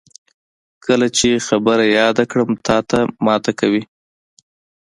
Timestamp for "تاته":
2.67-2.99